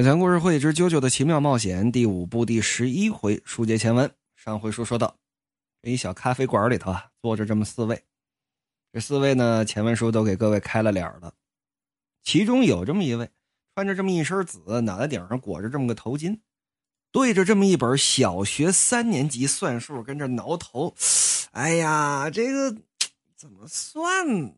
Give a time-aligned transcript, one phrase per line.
[0.00, 4.10] 小强故事会之《啾啾的奇妙冒险》第五部第十一回书接前文。
[4.34, 5.14] 上回书说到，
[5.82, 8.02] 这一小咖啡馆里头啊，坐着这么四位。
[8.94, 11.34] 这四位呢，前文书都给各位开了脸了。
[12.22, 13.28] 其中有这么一位，
[13.74, 16.38] 穿着这么一身紫，脑袋顶上裹着这么个头巾，
[17.12, 20.94] 对着这么一本小学三年级算术，跟这挠头。
[21.50, 22.74] 哎呀，这个
[23.36, 24.52] 怎么算呢？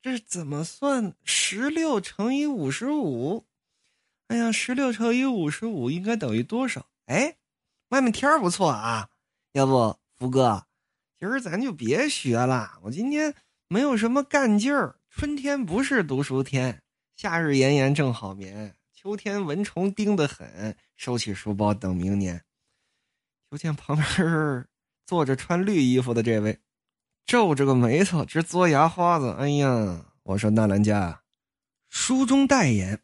[0.00, 1.12] 这怎么算？
[1.24, 3.44] 十六乘以五十五。
[4.28, 6.86] 哎呀，十六乘以五十五应该等于多少？
[7.06, 7.36] 哎，
[7.88, 9.08] 外面天儿不错啊，
[9.52, 10.66] 要不福哥，
[11.18, 12.78] 今儿咱就别学了。
[12.82, 13.34] 我今天
[13.68, 14.96] 没有什么干劲儿。
[15.08, 16.82] 春天不是读书天，
[17.16, 22.44] 夏日炎炎正好眠，秋天蚊虫叮得很，收起书包等明年。
[23.50, 24.68] 就见旁边
[25.06, 26.60] 坐着穿绿衣服的这位，
[27.24, 29.34] 皱着个眉头直嘬牙花子。
[29.38, 31.22] 哎呀，我说纳兰家，
[31.88, 33.00] 书中代言。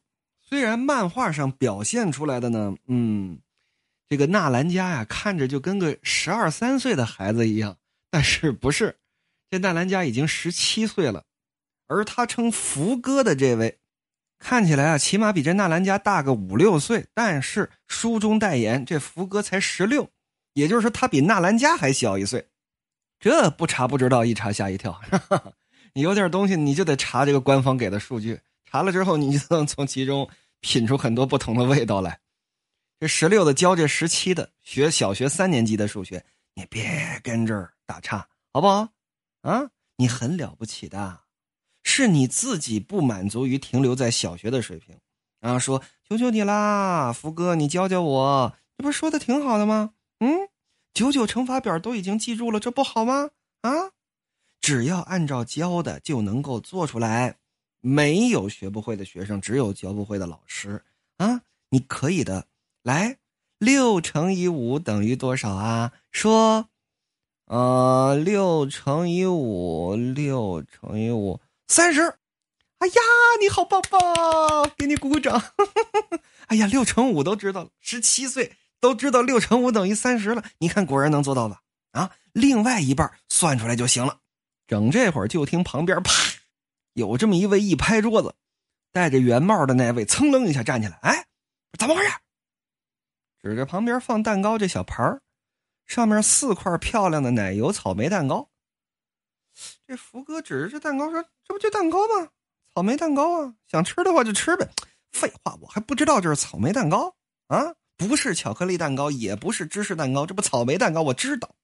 [0.54, 3.40] 虽然漫画上表现出来的呢，嗯，
[4.08, 7.76] 这个纳兰家呀，看着就跟个十二三岁的孩子一样，
[8.08, 8.96] 但是不是？
[9.50, 11.24] 这纳兰家已经十七岁了，
[11.88, 13.80] 而他称福哥的这位，
[14.38, 17.04] 看起来啊，起码比这纳兰家大个五六岁。
[17.12, 20.08] 但是书中代言，这福哥才十六，
[20.52, 22.46] 也就是说他比纳兰家还小一岁。
[23.18, 25.00] 这不查不知道，一查吓一跳。
[25.94, 30.30] 你有点东西，你就得查这个官方给的数据，查了之后，你就能从其中。
[30.64, 32.18] 品出很多不同的味道来。
[32.98, 38.88] 这十六的教这十七的学小学三年级的数学，你别跟这儿打岔，好不好？
[39.42, 41.20] 啊，你很了不起的，
[41.82, 44.96] 是你自己不满足于停留在小学的水平，
[45.38, 49.92] 然后说求求你啦，福哥，你教教我，这不是说的挺好的吗？
[50.20, 50.48] 嗯，
[50.94, 53.28] 九九乘法表都已经记住了，这不好吗？
[53.60, 53.92] 啊，
[54.62, 57.36] 只要按照教的就能够做出来。
[57.86, 60.82] 没有学不会的学生，只有教不会的老师
[61.18, 61.42] 啊！
[61.68, 62.46] 你可以的，
[62.82, 63.18] 来，
[63.58, 65.92] 六乘以五等于多少啊？
[66.10, 66.70] 说，
[67.44, 72.00] 呃，六乘以五，六乘以五，三十。
[72.78, 72.94] 哎呀，
[73.38, 74.00] 你好棒棒，
[74.78, 75.42] 给你鼓鼓掌。
[76.48, 80.42] 哎呀，六乘五都知道了，十七岁都知道六乘五等于三十了。
[80.56, 81.60] 你看，果然能做到吧？
[81.92, 84.20] 啊，另外一半算出来就行了。
[84.66, 86.10] 整这会儿，就听旁边啪。
[86.94, 88.34] 有这么一位一拍桌子，
[88.92, 91.26] 戴着圆帽的那位噌楞一下站起来，哎，
[91.78, 92.12] 怎么回事？
[93.42, 95.20] 指着旁边放蛋糕这小盘儿，
[95.86, 98.48] 上面四块漂亮的奶油草莓蛋糕。
[99.86, 102.30] 这福哥指着这蛋糕说：“这不就蛋糕吗？
[102.74, 104.68] 草莓蛋糕啊，想吃的话就吃呗。”
[105.12, 107.14] 废话，我还不知道这是草莓蛋糕
[107.48, 111.54] 啊，不是巧克力蛋糕，也不是芝士蛋糕，这不草莓蛋糕，我知道。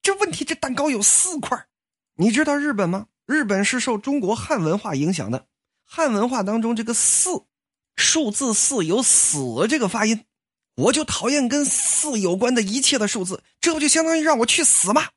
[0.00, 1.66] 这问题，这蛋糕有四块，
[2.14, 3.08] 你知道日本吗？
[3.28, 5.44] 日本是受中国汉文化影响的，
[5.84, 7.42] 汉文化当中这个“四”
[7.94, 10.24] 数字“四”有“死”这个发音，
[10.76, 15.08] 我就讨厌跟“四”有关的一切的数字，这不就相当于让我去死吗？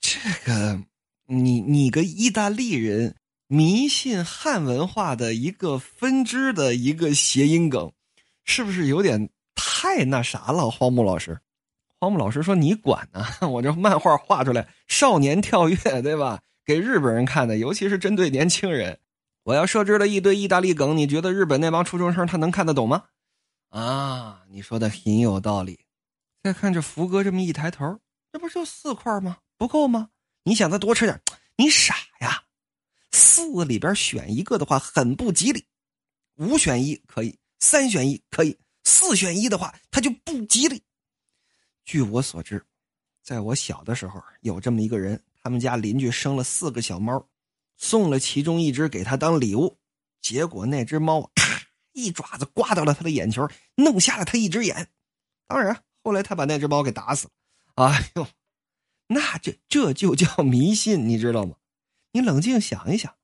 [0.00, 0.80] 这个，
[1.26, 3.16] 你你个意大利人
[3.48, 7.92] 迷信汉文化的一个分支的一个谐音梗，
[8.44, 10.70] 是不是有点太那啥了？
[10.70, 11.38] 荒木老师，
[12.00, 13.22] 荒木老师说：“你管呢？
[13.46, 18.98] 我这漫画画出来，少年跳跃，对吧？”给日本人看的，尤其是针对年轻人。
[19.44, 23.04] 我要设置了一堆意大利梗，你觉得日本那帮初中生他能看得懂吗？
[23.70, 25.80] 啊，你说的很有道理。
[26.42, 27.98] 再看这福哥这么一抬头，
[28.32, 29.38] 这不就四块吗？
[29.56, 30.10] 不够吗？
[30.44, 31.20] 你想再多吃点？
[31.56, 32.44] 你傻呀！
[33.10, 35.66] 四里边选一个的话很不吉利，
[36.36, 40.82] 五选一可以，三选一可以，四选一的话它就不吉利。
[41.84, 42.64] 据我所知，
[43.22, 45.20] 在我小的时候有这么一个人。
[45.42, 47.28] 他们家邻居生了四个小猫，
[47.76, 49.78] 送了其中一只给他当礼物，
[50.20, 54.88] 结果那只猫咔一爪子刮到了他的眼球，弄瞎了他一只眼。
[55.46, 57.32] 当然，后来他把那只猫给打死了。
[57.74, 58.26] 哎呦，
[59.08, 61.56] 那这这就叫迷信，你知道吗？
[62.12, 63.14] 你冷静想一想，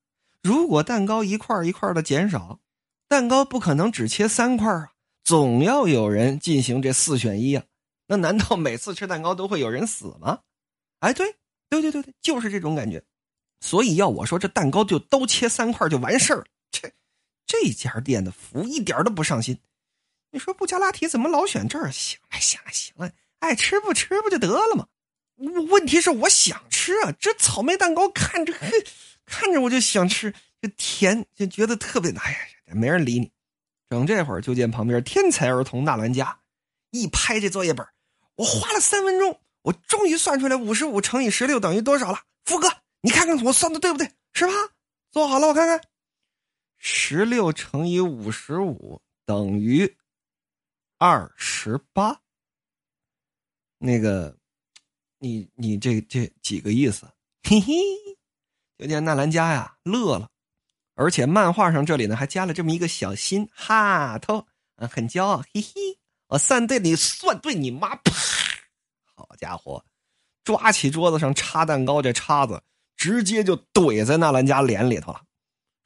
[0.42, 2.60] 如果蛋糕一块一块的减少，
[3.08, 4.92] 蛋糕不可能只切三块啊，
[5.24, 7.64] 总要有人进行这四选一啊。
[8.08, 10.40] 那难道每次吃蛋糕都会有人死吗？
[10.98, 11.37] 哎，对。
[11.68, 13.02] 对对对对，就是这种感觉，
[13.60, 16.44] 所以要我说，这蛋糕就都切三块就完事儿了。
[16.70, 16.92] 这
[17.46, 19.58] 这家店的服务一点都不上心。
[20.30, 21.90] 你说布加拉提怎么老选这儿？
[21.90, 24.86] 行了行了行了，爱吃不吃不就得了吗？
[25.70, 28.52] 问题是我想吃啊，这草莓蛋糕看着
[29.24, 32.30] 看着我就想吃，就甜就觉得特别哎
[32.66, 33.30] 呀，没人理你。
[33.88, 36.40] 整这会儿就见旁边天才儿童纳兰家
[36.90, 37.86] 一拍这作业本，
[38.36, 39.40] 我花了三分钟。
[39.62, 42.68] 我终于算出来五十五乘以十六等于多少了，福哥，
[43.00, 44.10] 你看看我算的对不对？
[44.32, 44.52] 是吧？
[45.10, 45.80] 做好了，我看看，
[46.76, 49.96] 十六乘以五十五等于
[50.98, 52.20] 二十八。
[53.78, 54.36] 那个，
[55.18, 57.06] 你你这这几个意思？
[57.42, 57.74] 嘿嘿，
[58.76, 60.30] 就见纳兰家呀乐了，
[60.94, 64.46] 而且漫画上这里呢还加了这么一个小心哈头，
[64.76, 67.96] 嗯，很骄傲，嘿嘿，我算对你，算对你妈！
[67.96, 68.12] 啪，
[69.38, 69.84] 家伙，
[70.44, 72.62] 抓起桌子上插蛋糕这叉子，
[72.96, 75.22] 直接就怼在纳兰家脸里头了。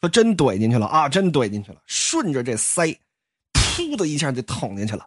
[0.01, 2.99] 说真怼进去了啊，真怼进去了，顺着这腮，
[3.53, 5.07] 噗的一下就捅进去了。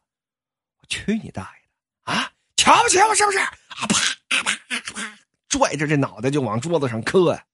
[0.80, 2.32] 我去你大爷的啊！
[2.56, 3.40] 瞧不起我是不是？
[3.40, 3.52] 啊
[3.90, 3.98] 啪
[4.30, 5.20] 啪啪，
[5.50, 7.46] 拽着这脑袋就往桌子上磕呀！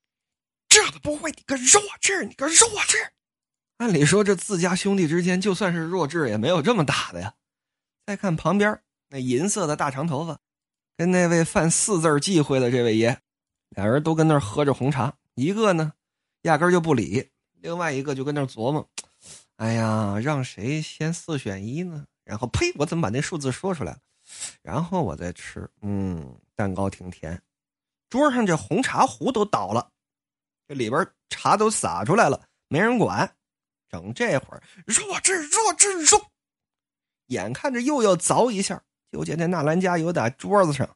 [0.70, 3.12] 这都不会，你个弱智，你个弱智！
[3.78, 7.34] 按理说这自家兄弟之间，就算是弱智，也没有这么打的呀。
[8.06, 8.80] 再看旁边
[9.10, 10.40] 那银色的大长头发，
[10.98, 13.18] 跟那位犯四字忌讳的这位爷，
[13.70, 15.94] 俩人都跟那儿喝着红茶，一个呢。
[16.44, 17.30] 压根就不理，
[17.60, 18.90] 另外一个就跟那琢磨
[19.58, 24.00] ：“哎呀，让谁先四选一呢？”然后呸，我怎么把那数字说出来了？
[24.64, 27.40] 然后我再吃，嗯，蛋糕挺甜。
[28.10, 29.92] 桌上这红茶壶都倒了，
[30.68, 33.32] 这里边茶都洒出来了，没人管。
[33.88, 36.20] 整这会儿，弱智，弱智，弱！
[37.28, 40.90] 眼看着又要凿一下，就见那纳兰加油打桌子上，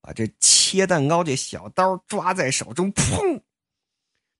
[0.00, 3.42] 把这切蛋糕这小刀抓在手中，砰！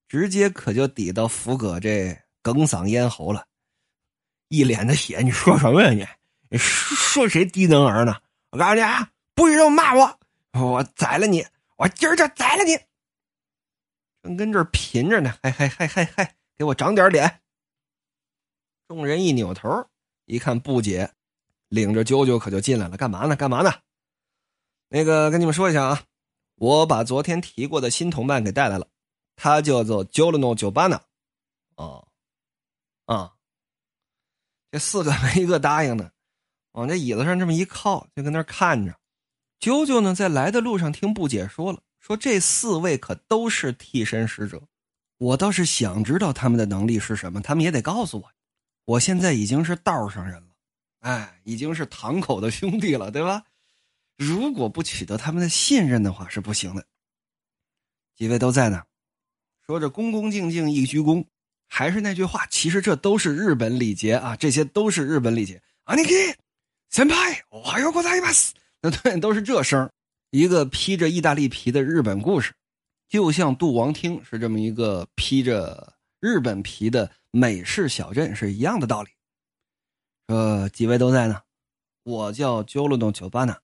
[0.09, 3.45] 直接可就抵到福哥这哽嗓咽喉了，
[4.49, 5.21] 一脸的血。
[5.23, 6.57] 你说什么呀你？
[6.57, 8.15] 说谁低能儿呢？
[8.51, 10.21] 我告诉你啊，不许这么骂我！
[10.53, 11.45] 我宰了你！
[11.77, 12.79] 我今儿就宰了你！
[14.23, 17.41] 正跟这儿贫着呢，嗨嗨嗨嗨嗨，给我长点脸！
[18.87, 19.69] 众人一扭头
[20.27, 21.11] 一看，不解
[21.69, 23.37] 领着啾啾可就进来了，干嘛呢？
[23.37, 23.73] 干嘛呢？
[24.89, 26.03] 那个跟你们说一下啊，
[26.57, 28.89] 我把昨天提过的新同伴给带来了。
[29.35, 31.03] 他叫做 Jolno 酒吧呢，
[31.77, 32.09] 哦，
[33.05, 33.35] 啊，
[34.71, 36.13] 这四个没一个答应的，
[36.73, 38.99] 往这椅子上这么一靠，就跟那看着。
[39.61, 44.63] 啾啾呢，在来的路上听布姐说了，说这四位可都是替身使者。
[45.19, 48.31] 我倒是想知道他们的能力是什么，他们也得告诉我。
[48.85, 50.49] 我现在已经是道上人了，
[51.07, 53.45] 哎，已经是堂口的兄弟了，对吧？
[54.17, 56.85] 如果不取得他们的信任的话，是不行的。
[58.17, 58.83] 几位都在呢。
[59.65, 61.25] 说着，恭恭敬敬一鞠躬，
[61.69, 65.63] 还是那句话，其实这都是日本礼节啊，这些都是日本礼节。
[65.85, 66.13] 阿尼基，
[66.91, 68.53] 先派，我还要过来一把死。
[68.83, 69.89] 那 对，都是这声。
[70.31, 72.53] 一个披着意大利皮的日本故事，
[73.09, 79.11] 就像杜王厅是这么一个披着日本皮的美式小镇是一样的道理。
[80.27, 81.41] 呃，几位都在呢，
[82.03, 83.57] 我叫 j o l o 酒吧呢，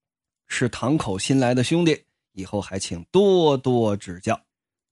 [0.46, 4.40] 是堂口新来的兄弟，以后还请多多指教。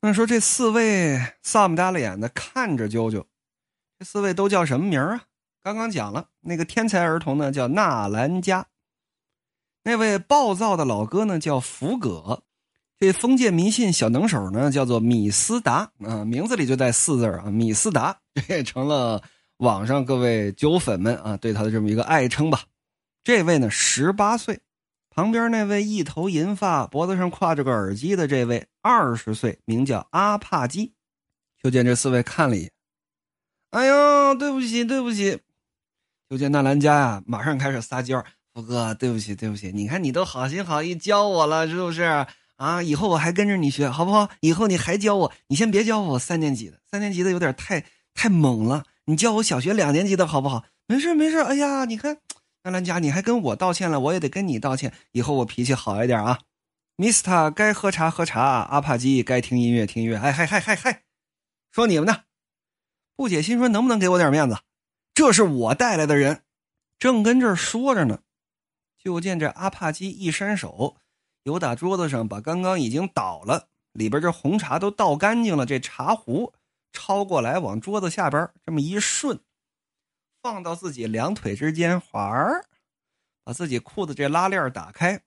[0.01, 3.25] 那说这四位丧不搭脸的看着啾啾，
[3.99, 5.25] 这四位都叫什么名啊？
[5.63, 8.67] 刚刚讲了，那个天才儿童呢叫纳兰加，
[9.85, 12.43] 那位暴躁的老哥呢叫福葛，
[12.99, 19.23] 这封建迷信小能手呢叫做米斯达啊，名字里就带四字啊，米斯达， 这也成了
[19.61, 22.65] 网上各位酒粉们啊对他的这么一个爱称吧。
[23.25, 24.61] 这位呢十八岁。
[25.13, 30.93] 旁边那位一头银发、脖子上挎着个耳机的这位，二十岁，名叫阿帕基。
[31.61, 32.71] 就见这四位看了一眼，
[33.71, 35.41] 哎呦，对不起，对不起。
[36.31, 38.25] 就见纳兰家呀，马上开始撒娇
[38.55, 42.25] ：“福哥，对不起，对不起，你看你都好心好意教我了，是不是？
[42.55, 44.31] 啊，以后我还跟着你学，好不好？
[44.41, 50.65] 以后你还教我，你先别教我三年级的，三年级的有点太太猛了，你叫我小学两年级的好不好？
[50.87, 51.39] 没事没事。
[51.39, 52.19] 哎呀，你看。”
[52.63, 54.95] 纳兰佳，你还跟我道歉了，我也得跟你道歉。
[55.13, 56.41] 以后我脾气好一点啊。
[56.97, 60.17] Mister，该喝茶喝茶，阿帕基该听音乐听音乐。
[60.17, 61.03] 哎嗨嗨嗨嗨，
[61.73, 62.25] 说你们呢？
[63.17, 64.59] 不解心说，能不能给我点面子？
[65.13, 66.43] 这是我带来的人，
[66.99, 68.21] 正跟这儿说着呢，
[69.03, 70.99] 就见这阿帕基一伸手，
[71.45, 76.53] 由打桌子上把刚刚已经倒了里边这红茶都倒干净了，这茶壶
[76.93, 79.41] 抄过来，往桌子下边这么一顺。
[80.43, 82.65] 放到自己两腿之间，环儿，
[83.45, 85.23] 把自己裤子这拉链打开，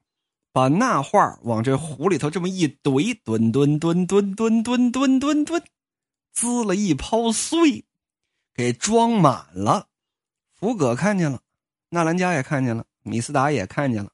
[0.52, 5.64] 把那画往这壶里头这么一怼，吨吨吨吨吨吨吨吨吨，
[6.32, 7.86] 滋了一泡碎，
[8.54, 9.90] 给装满了。
[10.54, 11.42] 福葛看见了，
[11.90, 14.12] 纳兰加也看见了，米斯达也看见了。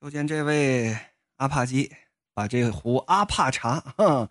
[0.00, 0.96] 就见这位
[1.36, 1.90] 阿帕基
[2.34, 4.28] 把这壶阿帕茶，哼，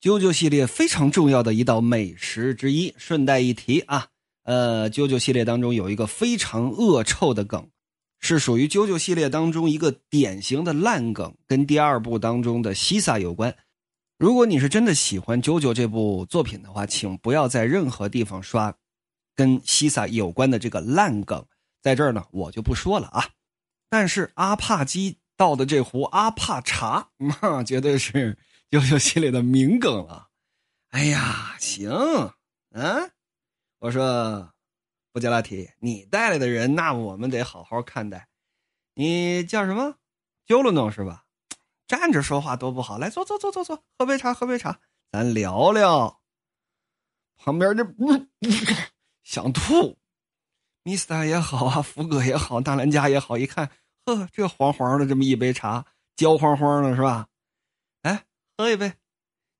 [0.00, 2.94] 啾啾系列非常重要的一道美食之一。
[2.96, 4.08] 顺带一提啊。
[4.44, 7.68] 呃，啾啾系列当中有一个非常恶臭的梗，
[8.18, 13.54] 是属于啾啾系列当中一个典型的烂梗，跟第二部当中的西萨有关。
[14.18, 18.74] 如果你是真的喜欢啾啾这部作品的话，请不要在任何地方刷
[19.36, 21.44] 跟西萨有关的这个烂梗，
[21.82, 23.28] 在这儿呢，我就不说了啊。
[23.90, 28.38] 但是阿帕基倒的这壶阿帕茶，那 绝对是
[28.70, 30.28] 就有心里的名梗了。
[30.90, 31.90] 哎呀，行，
[32.70, 33.10] 嗯，
[33.78, 34.52] 我说
[35.12, 38.28] 布加拉提，你带来的人，那我们得好好看待。
[38.94, 39.96] 你叫什么？
[40.46, 41.24] 揪了弄是吧？
[41.86, 46.20] 站着说话多不好，来坐坐坐坐坐，喝杯茶，喝杯茶，咱聊聊。
[47.36, 47.86] 旁边这
[49.22, 49.96] 想吐。
[50.82, 53.70] 米斯塔也好啊，福哥也好，大兰加也好，一看，
[54.04, 57.28] 呵，这黄黄的这么一杯茶，焦黄黄的，是吧？
[58.58, 58.94] 哎，喝一杯。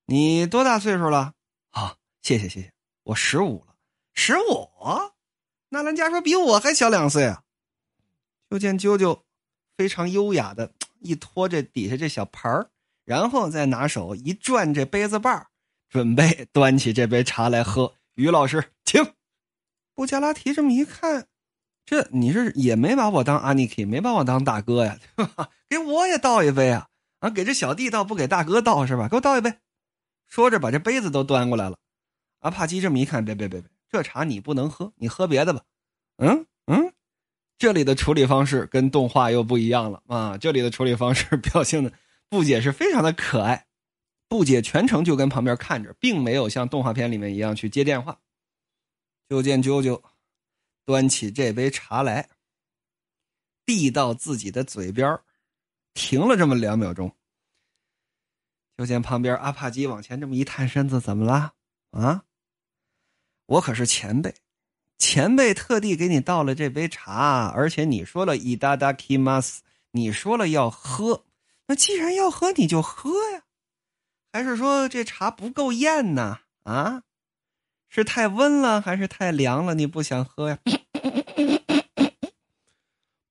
[0.07, 1.35] 你多大岁数了？
[1.71, 2.73] 啊，谢谢谢谢，
[3.05, 3.77] 我十五了。
[4.13, 4.69] 十五？
[5.69, 7.45] 纳兰家说比我还小两岁啊。
[8.51, 9.21] 就见啾啾
[9.77, 12.71] 非常优雅的一托这底下这小盘儿，
[13.05, 15.47] 然后再拿手一转这杯子把儿，
[15.89, 17.95] 准备端起这杯茶来喝。
[18.15, 19.15] 于老师，请。
[19.95, 21.29] 布加拉提这么一看，
[21.87, 24.99] 这你是也没把我当阿尼基，没把我当大哥呀？
[25.71, 26.89] 给我也倒一杯啊！
[27.21, 29.09] 啊，给这小弟倒，不给大哥倒是吧？
[29.09, 29.55] 给我倒一杯。
[30.27, 31.79] 说着，把这杯子都端过来了。
[32.41, 35.63] 阿帕基这么一看，别别别别，这茶你不能喝，你喝别的吧。
[36.19, 36.93] 嗯嗯，
[37.57, 40.39] 这里的处理方式跟动画又不一样了啊！
[40.39, 41.93] 这里的处理方式 表现的
[42.29, 43.67] 布姐是非常的可爱，
[44.29, 48.21] 布姐全程就跟旁边看着，并没有像动画片里面一样去接电话。
[49.29, 50.01] 就见啾啾
[50.85, 52.29] 端起这杯茶来，
[53.67, 55.19] 递到自己的嘴边
[55.99, 57.13] 停了这么两秒钟。
[58.77, 61.55] 就见旁边阿帕基往前这么一探身子，怎么了？
[61.91, 62.23] 啊？
[63.47, 64.33] 我可是前辈，
[64.97, 69.59] 前辈特地给你倒了这杯茶，而且你说了伊达达 kimas，
[69.91, 71.25] 你说了要喝，
[71.67, 73.43] 那既然要喝，你就喝呀。
[74.33, 76.39] 还是说这茶不够艳呢？
[76.63, 77.03] 啊？
[77.89, 79.75] 是太温了还是太凉了？
[79.75, 80.59] 你不想喝呀？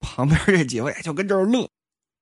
[0.02, 1.70] 旁边这几位就跟这儿乐，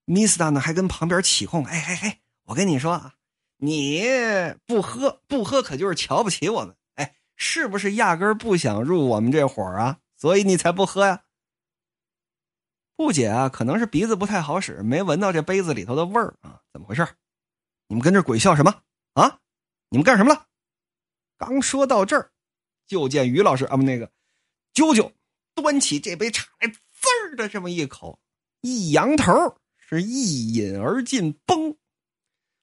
[0.06, 3.16] 米斯达呢还跟旁边起哄：“哎哎哎，我跟你说啊，
[3.58, 4.04] 你
[4.66, 6.76] 不喝不喝，可就是瞧不起我们。
[6.96, 10.00] 哎，是不是压根不想入我们这伙啊？
[10.16, 11.24] 所以你才不喝呀？”
[12.96, 16.62] 不解啊，可能是鼻子不太好使，没闻到这杯子里头的味儿啊？
[16.72, 17.06] 怎么回事？
[17.88, 18.84] 你们跟这鬼笑什么
[19.14, 19.40] 啊？
[19.90, 20.48] 你们干什么了？
[21.38, 22.32] 刚说到这儿，
[22.88, 24.10] 就见于老师啊不那个，
[24.74, 25.12] 啾啾
[25.54, 26.78] 端起这杯茶来，滋
[27.24, 28.20] 儿的这么一口，
[28.62, 31.77] 一扬头是一饮而尽，嘣，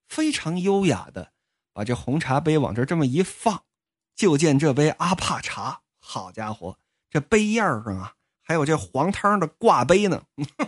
[0.09, 1.33] 非常优雅的
[1.73, 3.65] 把这红茶杯往这这么一放，
[4.17, 10.25] 就见这杯阿帕茶，好家伙，这杯沿上啊还有这黄汤的挂杯呢，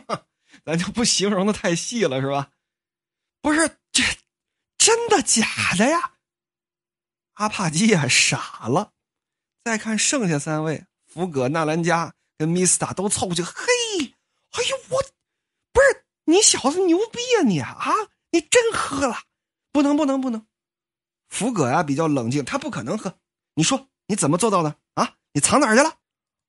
[0.65, 2.53] 咱就不形容的太细了是吧？
[3.43, 4.05] 不是这
[4.79, 6.13] 真的假的呀？
[7.35, 8.93] 阿帕基呀傻了，
[9.65, 13.43] 再看剩下三位，福葛、纳兰加跟米斯塔都凑过去。
[13.43, 13.53] 嘿，
[14.53, 15.03] 哎呦，我
[16.35, 17.95] 你小子牛逼啊你啊！
[18.33, 19.17] 你真喝了？
[19.71, 20.45] 不能不能不能！
[21.29, 23.21] 福葛呀比较冷静，他不可能喝。
[23.55, 25.15] 你说你怎么做到的啊？
[25.33, 25.95] 你藏哪儿去了？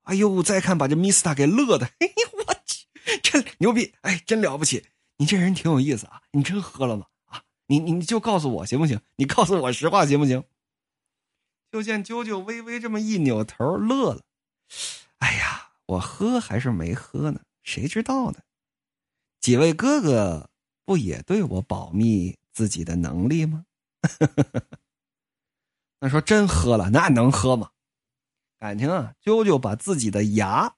[0.06, 2.88] 哎呦，再看把这米斯塔给乐的，嘿，我去，
[3.22, 3.94] 真牛逼！
[4.02, 4.88] 哎，真了不起！
[5.18, 6.24] 你这人挺有意思啊！
[6.32, 7.06] 你真喝了吗？
[7.26, 9.00] 啊，你你你就告诉我行不行？
[9.18, 10.44] 你告诉我实话行不行？
[11.72, 14.24] 就见啾啾微微这么一扭头，乐了。
[15.20, 17.42] 哎呀，我喝还是没喝呢？
[17.62, 18.40] 谁知道呢？
[19.46, 20.50] 几位哥哥
[20.86, 23.66] 不也对我保密自己的能力吗？
[26.02, 27.70] 那说真喝了，那能喝吗？
[28.58, 30.74] 感情啊，啾啾把自己的牙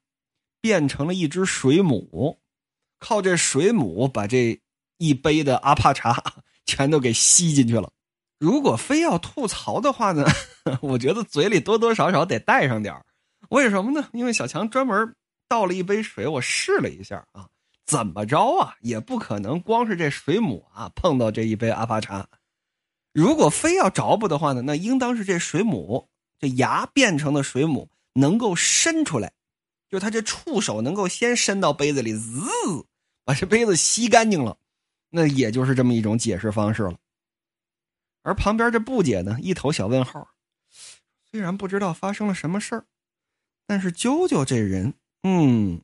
[0.59, 2.41] 变成了一只水母，
[2.99, 4.59] 靠这水母把这
[4.97, 6.21] 一杯的阿帕茶
[6.67, 7.93] 全都给吸进去了。
[8.37, 10.25] 如果非要吐槽的话呢，
[10.83, 12.93] 我觉得嘴里多多少少得带上点
[13.47, 14.09] 为什么呢？
[14.11, 15.15] 因为小强专门
[15.47, 17.47] 倒了一杯水，我试了一下啊，
[17.87, 22.27] 怎么着啊，也不可能光是这水母啊碰到这一杯阿帕茶。
[23.13, 29.31] 如果非要着不的话呢，那应当是这水母这牙变成的水母能够伸出来，
[29.89, 32.41] 就他这触手能够先伸到杯子里，滋，
[33.23, 34.57] 把这杯子吸干净了，
[35.09, 36.97] 那也就是这么一种解释方式了。
[38.21, 40.27] 而旁边这布姐呢，一头小问号。
[41.31, 42.85] 虽然不知道发生了什么事儿，
[43.65, 45.81] 但是啾啾这人，嗯，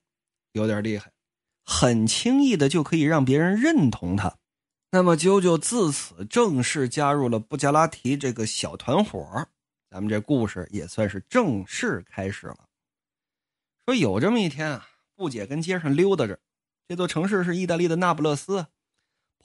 [0.51, 1.12] 有点厉害，
[1.63, 4.38] 很轻易的就可以让别人认同他。
[4.91, 9.48] 那么啾啾自此正式加入了布加拉提这个小团伙
[9.89, 12.58] 咱们这故事也算是正式开始了。
[13.86, 16.39] 说有这么一天啊，布姐跟街上溜达着，
[16.88, 18.67] 这座城市是意大利的那不勒斯。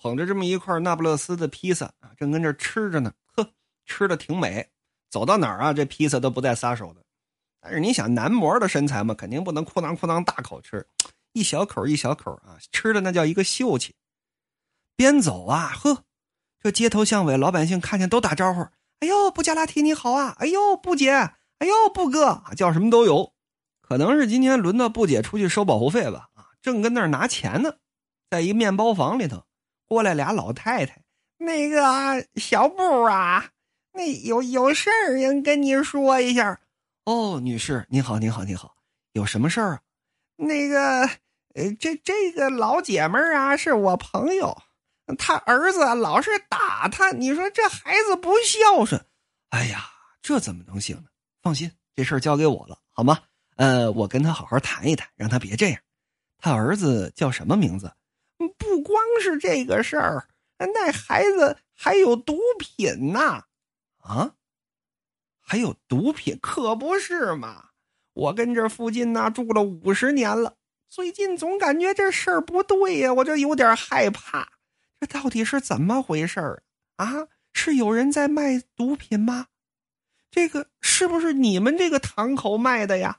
[0.00, 3.50] 捧着这么一块那不勒斯的披萨啊，正跟这吃着呢，呵，
[3.84, 4.68] 吃的挺美。
[5.10, 7.02] 走到哪儿啊，这披萨都不带撒手的。
[7.60, 10.86] 但是你想男模的身材嘛，肯定不能裤囊裤囊大口吃，
[11.32, 13.94] 一小口一小口啊，吃的那叫一个秀气。
[14.96, 16.04] 边走啊，呵，
[16.60, 18.62] 这街头巷尾老百姓看见都打招呼
[19.00, 20.34] ：“哎呦，布加拉提你好啊！
[20.38, 21.10] 哎呦，布姐！
[21.10, 22.42] 哎呦，布哥！
[22.56, 23.32] 叫什么都有。”
[23.80, 26.28] 可能是今天轮到布姐出去收保护费吧？
[26.34, 27.76] 啊，正跟那儿拿钱呢，
[28.28, 29.44] 在一面包房里头，
[29.86, 31.02] 过来俩老太太。
[31.38, 33.50] 那个小布啊，
[33.92, 36.60] 那有有事儿人跟你说一下。
[37.04, 38.74] 哦，女士，你好，你好，你好，
[39.12, 39.80] 有什么事儿啊？
[40.40, 41.02] 那个，
[41.54, 44.56] 呃，这这个老姐们儿啊，是我朋友，
[45.18, 49.04] 他儿子老是打他，你说这孩子不孝顺。
[49.50, 49.90] 哎呀，
[50.22, 51.06] 这怎么能行呢？
[51.42, 53.18] 放心，这事儿交给我了，好吗？
[53.56, 55.80] 呃，我跟他好好谈一谈，让他别这样。
[56.38, 57.92] 他儿子叫什么名字？
[58.56, 60.28] 不光是这个事儿，
[60.58, 63.42] 那孩子还有毒品呢！
[63.98, 64.34] 啊，
[65.40, 67.67] 还有毒品，可不是嘛！
[68.18, 70.54] 我跟这附近呢住了五十年了，
[70.88, 74.48] 最近总感觉这事儿不对呀，我就有点害怕。
[74.98, 76.64] 这到底是怎么回事儿
[76.96, 77.28] 啊？
[77.52, 79.46] 是有人在卖毒品吗？
[80.32, 83.18] 这个是不是你们这个堂口卖的呀？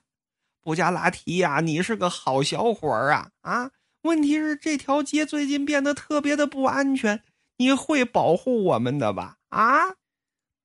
[0.61, 3.31] 布加拉提呀，你是个好小伙儿啊！
[3.39, 7.23] 啊，问题是这条街最近变得特别的不安全，
[7.57, 9.37] 你会保护我们的吧？
[9.47, 9.95] 啊，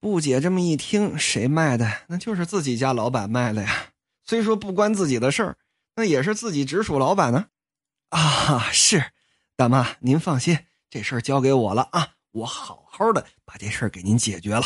[0.01, 1.89] 布姐这么一听，谁卖的？
[2.09, 3.87] 那就是自己家老板卖的呀。
[4.25, 5.57] 虽说不关自己的事儿，
[5.95, 7.47] 那也是自己直属老板呢。
[8.09, 9.11] 啊，是，
[9.55, 14.65] 大妈您放心，这事儿交给我了啊，我好好的把这事儿给您解决了。